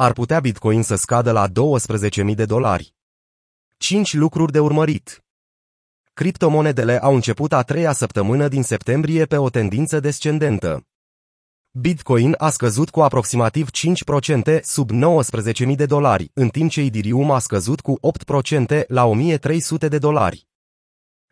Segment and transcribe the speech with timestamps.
[0.00, 2.94] ar putea Bitcoin să scadă la 12.000 de dolari.
[3.76, 5.24] 5 lucruri de urmărit.
[6.14, 10.86] Criptomonedele au început a treia săptămână din septembrie pe o tendință descendentă.
[11.70, 13.68] Bitcoin a scăzut cu aproximativ
[14.50, 17.98] 5% sub 19.000 de dolari, în timp ce Ethereum a scăzut cu
[18.76, 20.47] 8% la 1.300 de dolari.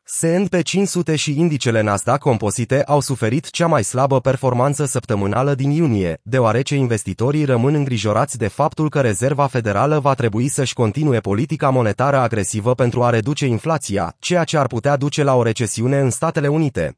[0.09, 6.21] S&P 500 și indicele Nasdaq composite au suferit cea mai slabă performanță săptămânală din iunie,
[6.23, 12.17] deoarece investitorii rămân îngrijorați de faptul că Rezerva Federală va trebui să-și continue politica monetară
[12.17, 16.49] agresivă pentru a reduce inflația, ceea ce ar putea duce la o recesiune în Statele
[16.49, 16.97] Unite.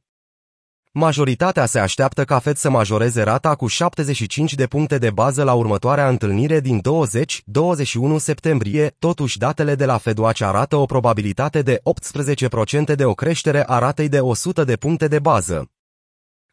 [1.00, 5.54] Majoritatea se așteaptă ca Fed să majoreze rata cu 75 de puncte de bază la
[5.54, 11.80] următoarea întâlnire din 20-21 septembrie, totuși datele de la FedWatch arată o probabilitate de
[12.92, 15.70] 18% de o creștere a ratei de 100 de puncte de bază.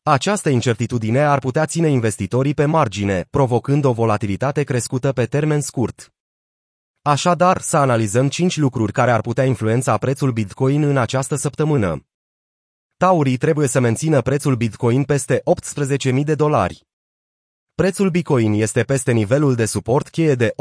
[0.03, 6.13] Această incertitudine ar putea ține investitorii pe margine, provocând o volatilitate crescută pe termen scurt.
[7.01, 12.05] Așadar, să analizăm 5 lucruri care ar putea influența prețul Bitcoin în această săptămână.
[12.97, 15.41] Taurii trebuie să mențină prețul Bitcoin peste
[16.13, 16.87] 18.000 de dolari.
[17.75, 20.53] Prețul Bitcoin este peste nivelul de suport cheie de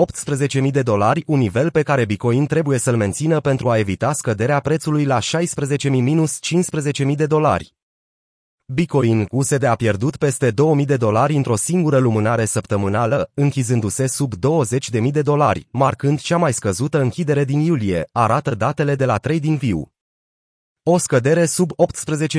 [0.65, 4.61] 18.000 de dolari, un nivel pe care Bitcoin trebuie să-l mențină pentru a evita scăderea
[4.61, 7.75] prețului la 16.000-15.000 de dolari.
[8.67, 15.11] Bitcoin USD a pierdut peste 2000 de dolari într-o singură lumânare săptămânală, închizându-se sub 20.000
[15.11, 19.94] de dolari, marcând cea mai scăzută închidere din iulie, arată datele de la TradingView.
[20.87, 21.71] O scădere sub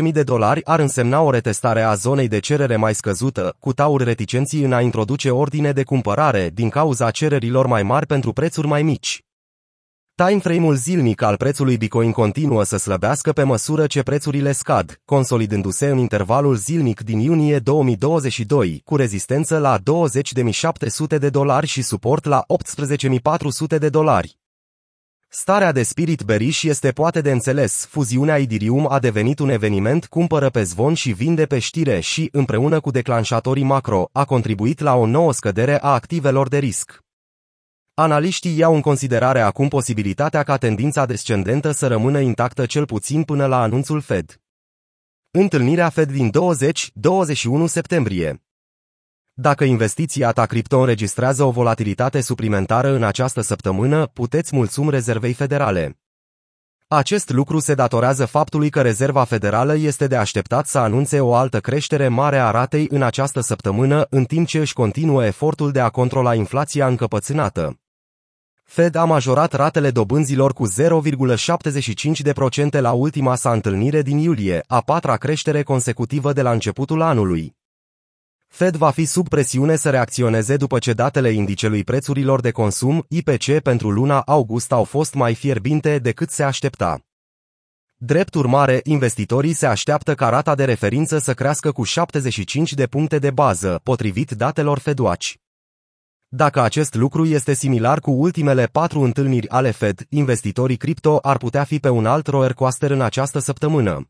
[0.04, 4.04] 18.000 de dolari ar însemna o retestare a zonei de cerere mai scăzută, cu tauri
[4.04, 8.84] reticenții în a introduce ordine de cumpărare din cauza cererilor mai mari pentru prețuri mai
[8.84, 9.26] mici.
[10.16, 15.98] Timeframe-ul zilnic al prețului Bitcoin continuă să slăbească pe măsură ce prețurile scad, consolidându-se în
[15.98, 22.46] intervalul zilnic din iunie 2022, cu rezistență la 20.700 de dolari și suport la
[23.74, 24.38] 18.400 de dolari.
[25.38, 30.50] Starea de spirit beriș este poate de înțeles, fuziunea Idirium a devenit un eveniment cumpără
[30.50, 35.06] pe zvon și vinde pe știre și, împreună cu declanșatorii macro, a contribuit la o
[35.06, 37.00] nouă scădere a activelor de risc.
[37.94, 43.46] Analiștii iau în considerare acum posibilitatea ca tendința descendentă să rămână intactă cel puțin până
[43.46, 44.42] la anunțul Fed.
[45.32, 48.45] Întâlnirea Fed din 20-21 septembrie
[49.38, 56.00] dacă investiția ta cripto înregistrează o volatilitate suplimentară în această săptămână, puteți mulțumi Rezervei Federale.
[56.88, 61.60] Acest lucru se datorează faptului că Rezerva Federală este de așteptat să anunțe o altă
[61.60, 65.90] creștere mare a ratei în această săptămână, în timp ce își continuă efortul de a
[65.90, 67.80] controla inflația încăpățânată.
[68.64, 75.16] Fed a majorat ratele dobânzilor cu 0,75% la ultima sa întâlnire din iulie, a patra
[75.16, 77.56] creștere consecutivă de la începutul anului.
[78.48, 83.60] Fed va fi sub presiune să reacționeze după ce datele indicelui prețurilor de consum, IPC,
[83.60, 87.00] pentru luna august au fost mai fierbinte decât se aștepta.
[87.98, 93.20] Drept urmare, investitorii se așteaptă ca rata de referință să crească cu 75 de puncte
[93.20, 95.34] de bază, potrivit datelor FedWatch.
[96.28, 101.64] Dacă acest lucru este similar cu ultimele patru întâlniri ale Fed, investitorii cripto ar putea
[101.64, 104.10] fi pe un alt roller coaster în această săptămână.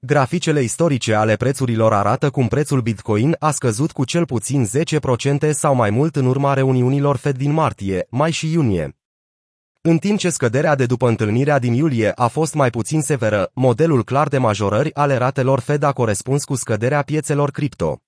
[0.00, 4.66] Graficele istorice ale prețurilor arată cum prețul Bitcoin a scăzut cu cel puțin
[5.46, 8.96] 10% sau mai mult în urma reuniunilor Fed din martie, mai și iunie.
[9.80, 14.04] În timp ce scăderea de după întâlnirea din iulie a fost mai puțin severă, modelul
[14.04, 18.02] clar de majorări ale ratelor Fed a corespuns cu scăderea piețelor cripto.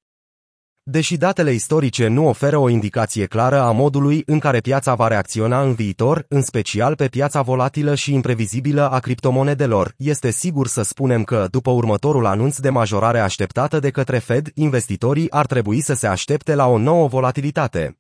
[0.90, 5.62] Deși datele istorice nu oferă o indicație clară a modului în care piața va reacționa
[5.62, 11.24] în viitor, în special pe piața volatilă și imprevizibilă a criptomonedelor, este sigur să spunem
[11.24, 16.06] că, după următorul anunț de majorare așteptată de către Fed, investitorii ar trebui să se
[16.06, 17.98] aștepte la o nouă volatilitate.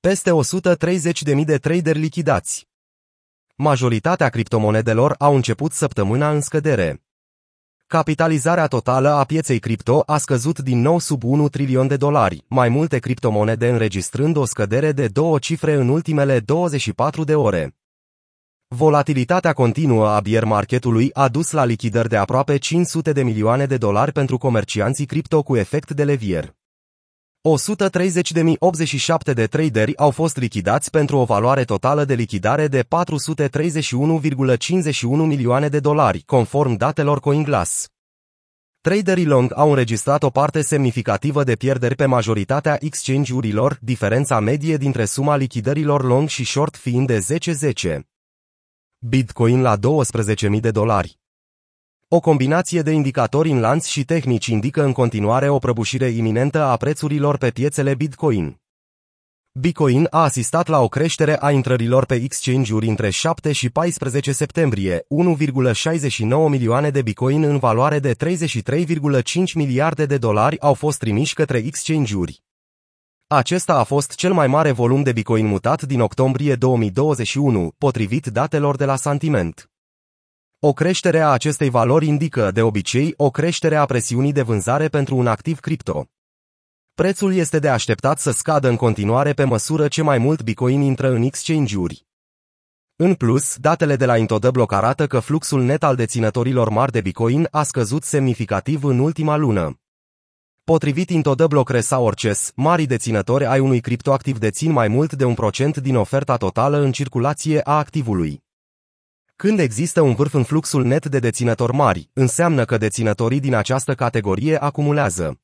[0.00, 0.30] Peste
[1.34, 2.68] 130.000 de traderi lichidați.
[3.54, 7.02] Majoritatea criptomonedelor au început săptămâna în scădere.
[7.92, 12.68] Capitalizarea totală a pieței cripto a scăzut din nou sub 1 trilion de dolari, mai
[12.68, 17.76] multe criptomonede înregistrând o scădere de două cifre în ultimele 24 de ore.
[18.68, 23.76] Volatilitatea continuă a bier marketului a dus la lichidări de aproape 500 de milioane de
[23.76, 26.61] dolari pentru comercianții cripto cu efect de levier.
[27.48, 32.88] 130.087 de traderi au fost lichidați pentru o valoare totală de lichidare de 431,51
[35.02, 37.86] milioane de dolari, conform datelor CoinGlass.
[38.80, 45.04] Traderii long au înregistrat o parte semnificativă de pierderi pe majoritatea exchange-urilor, diferența medie dintre
[45.04, 47.18] suma lichidărilor long și short fiind de
[47.98, 47.98] 10-10.
[48.98, 51.21] Bitcoin la 12.000 de dolari.
[52.14, 56.76] O combinație de indicatori în lanț și tehnici indică în continuare o prăbușire iminentă a
[56.76, 58.60] prețurilor pe piețele Bitcoin.
[59.52, 64.98] Bitcoin a asistat la o creștere a intrărilor pe exchange-uri între 7 și 14 septembrie,
[64.98, 71.58] 1,69 milioane de Bitcoin în valoare de 33,5 miliarde de dolari au fost trimiși către
[71.58, 72.42] exchange-uri.
[73.26, 78.76] Acesta a fost cel mai mare volum de Bitcoin mutat din octombrie 2021, potrivit datelor
[78.76, 79.71] de la Santiment.
[80.64, 85.16] O creștere a acestei valori indică, de obicei, o creștere a presiunii de vânzare pentru
[85.16, 86.06] un activ cripto.
[86.94, 91.10] Prețul este de așteptat să scadă în continuare pe măsură ce mai mult Bitcoin intră
[91.10, 92.06] în exchange-uri.
[92.96, 97.48] În plus, datele de la Intodeblock arată că fluxul net al deținătorilor mari de Bitcoin
[97.50, 99.80] a scăzut semnificativ în ultima lună.
[100.64, 105.96] Potrivit Intodeblock Resources, marii deținători ai unui criptoactiv dețin mai mult de un procent din
[105.96, 108.42] oferta totală în circulație a activului.
[109.36, 113.94] Când există un vârf în fluxul net de deținători mari, înseamnă că deținătorii din această
[113.94, 115.40] categorie acumulează.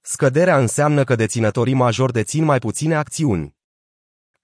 [0.00, 3.56] Scăderea înseamnă că deținătorii majori dețin mai puține acțiuni.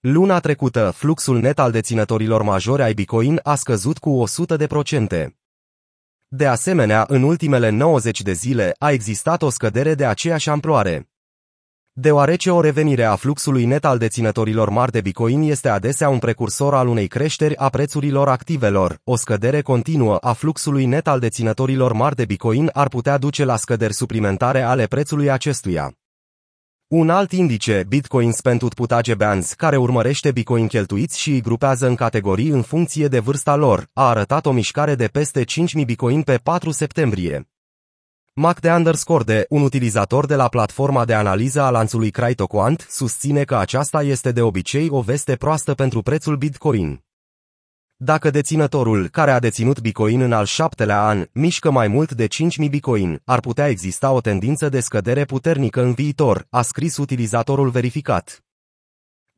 [0.00, 4.24] Luna trecută, fluxul net al deținătorilor majori ai Bitcoin a scăzut cu
[5.08, 5.26] 100%.
[6.28, 11.10] De asemenea, în ultimele 90 de zile a existat o scădere de aceeași amploare.
[11.98, 16.74] Deoarece o revenire a fluxului net al deținătorilor mari de Bitcoin este adesea un precursor
[16.74, 22.14] al unei creșteri a prețurilor activelor, o scădere continuă a fluxului net al deținătorilor mari
[22.14, 25.92] de Bitcoin ar putea duce la scăderi suplimentare ale prețului acestuia.
[26.86, 31.94] Un alt indice, Bitcoin Spent Putage Bands, care urmărește Bitcoin cheltuiți și îi grupează în
[31.94, 36.36] categorii în funcție de vârsta lor, a arătat o mișcare de peste 5.000 Bitcoin pe
[36.42, 37.55] 4 septembrie.
[38.38, 43.44] Mac de underscore de, un utilizator de la platforma de analiză a lanțului CryptoQuant, susține
[43.44, 47.04] că aceasta este de obicei o veste proastă pentru prețul Bitcoin.
[47.96, 52.70] Dacă deținătorul, care a deținut Bitcoin în al șaptelea an, mișcă mai mult de 5.000
[52.70, 58.45] Bitcoin, ar putea exista o tendință de scădere puternică în viitor, a scris utilizatorul verificat.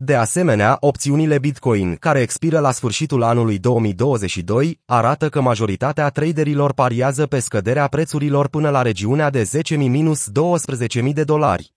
[0.01, 7.27] De asemenea, opțiunile Bitcoin, care expiră la sfârșitul anului 2022, arată că majoritatea traderilor pariază
[7.27, 11.75] pe scăderea prețurilor până la regiunea de 10.000-12.000 de dolari.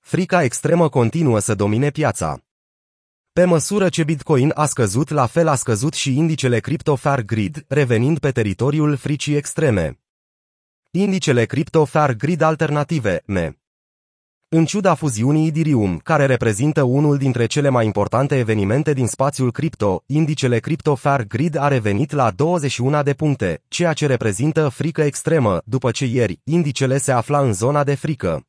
[0.00, 2.38] Frica extremă continuă să domine piața.
[3.32, 7.64] Pe măsură ce Bitcoin a scăzut, la fel a scăzut și indicele Crypto Fair Grid,
[7.68, 10.00] revenind pe teritoriul fricii extreme.
[10.90, 13.56] Indicele Crypto Fair Grid Alternative, ME.
[14.48, 20.02] În ciuda fuziunii Ethereum, care reprezintă unul dintre cele mai importante evenimente din spațiul cripto,
[20.06, 25.62] indicele Crypto Fair Grid a revenit la 21 de puncte, ceea ce reprezintă frică extremă,
[25.64, 28.46] după ce ieri, indicele se afla în zona de frică.